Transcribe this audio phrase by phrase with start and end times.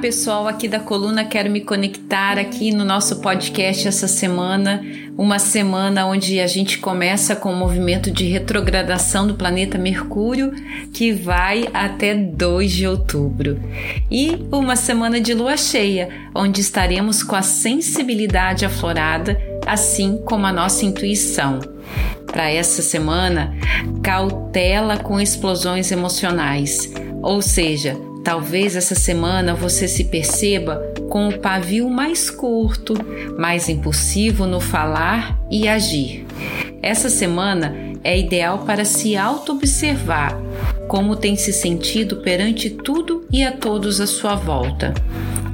[0.00, 4.80] pessoal aqui da coluna, quero me conectar aqui no nosso podcast essa semana,
[5.16, 10.52] uma semana onde a gente começa com o movimento de retrogradação do planeta Mercúrio,
[10.92, 13.60] que vai até 2 de outubro.
[14.08, 20.52] E uma semana de lua cheia, onde estaremos com a sensibilidade aflorada, assim como a
[20.52, 21.58] nossa intuição.
[22.24, 23.52] Para essa semana,
[24.02, 30.76] cautela com explosões emocionais, ou seja, Talvez essa semana você se perceba
[31.08, 32.94] com o pavio mais curto,
[33.38, 36.26] mais impulsivo no falar e agir.
[36.82, 40.38] Essa semana é ideal para se auto-observar
[40.88, 44.94] como tem se sentido perante tudo e a todos à sua volta.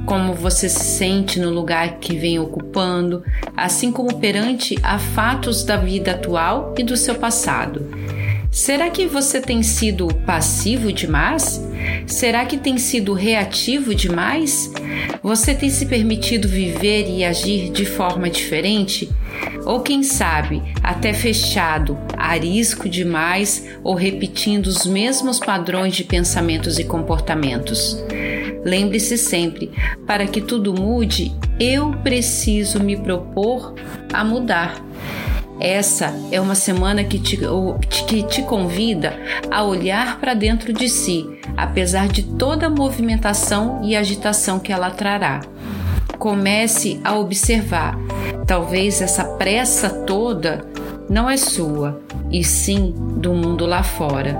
[0.05, 3.21] Como você se sente no lugar que vem ocupando,
[3.55, 7.85] assim como perante a fatos da vida atual e do seu passado.
[8.55, 11.61] Será que você tem sido passivo demais?
[12.07, 14.71] Será que tem sido reativo demais?
[15.21, 19.09] Você tem se permitido viver e agir de forma diferente?
[19.65, 26.85] Ou quem sabe, até fechado, arisco demais ou repetindo os mesmos padrões de pensamentos e
[26.85, 28.01] comportamentos?
[28.63, 29.69] Lembre-se sempre:
[30.07, 33.75] para que tudo mude, eu preciso me propor
[34.13, 34.81] a mudar.
[35.59, 37.39] Essa é uma semana que te,
[38.07, 39.17] que te convida
[39.49, 41.25] a olhar para dentro de si,
[41.55, 45.41] apesar de toda a movimentação e agitação que ela trará.
[46.19, 47.97] Comece a observar.
[48.45, 50.65] Talvez essa pressa toda
[51.09, 54.37] não é sua, e sim do mundo lá fora.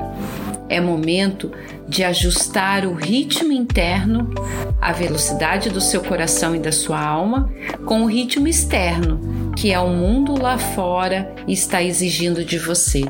[0.67, 1.52] É momento
[1.88, 4.33] de ajustar o ritmo interno,
[4.81, 7.52] a velocidade do seu coração e da sua alma,
[7.85, 13.03] com o ritmo externo, que é o mundo lá fora e está exigindo de você.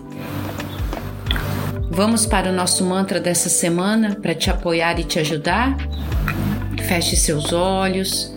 [1.89, 5.77] Vamos para o nosso mantra dessa semana para te apoiar e te ajudar?
[6.85, 8.35] Feche seus olhos,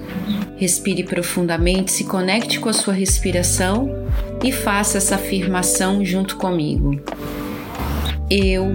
[0.57, 4.07] respire profundamente, se conecte com a sua respiração
[4.45, 7.01] e faça essa afirmação junto comigo.
[8.31, 8.67] Eu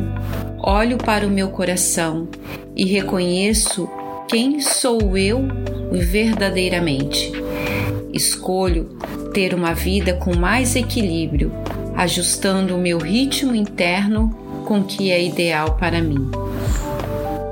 [0.58, 2.28] olho para o meu coração
[2.76, 3.88] e reconheço
[4.28, 5.48] quem sou eu
[5.92, 7.32] verdadeiramente.
[8.12, 8.98] Escolho
[9.32, 11.52] ter uma vida com mais equilíbrio,
[11.96, 16.32] ajustando o meu ritmo interno com o que é ideal para mim.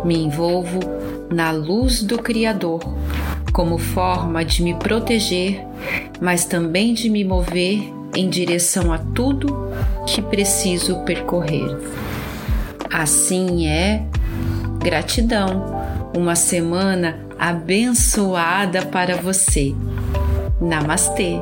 [0.04, 0.80] Me envolvo
[1.30, 2.82] na luz do Criador
[3.54, 5.64] como forma de me proteger,
[6.20, 9.72] mas também de me mover em direção a tudo
[10.06, 11.78] que preciso percorrer.
[12.92, 14.04] Assim é,
[14.80, 15.82] gratidão,
[16.16, 19.74] uma semana abençoada para você.
[20.60, 21.40] Namastê!